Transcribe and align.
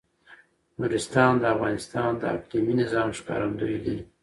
نورستان 0.79 1.33
د 1.39 1.43
افغانستان 1.55 2.11
د 2.17 2.23
اقلیمي 2.35 2.73
نظام 2.81 3.09
ښکارندوی 3.17 3.77
ده. 3.85 3.95